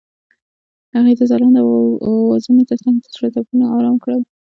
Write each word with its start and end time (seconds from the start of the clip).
هغې 0.95 1.13
د 1.17 1.21
ځلانده 1.31 1.61
اوازونو 2.05 2.61
ترڅنګ 2.69 2.95
د 2.99 3.05
زړونو 3.13 3.33
ټپونه 3.43 3.65
آرام 3.77 3.95
کړل. 4.03 4.21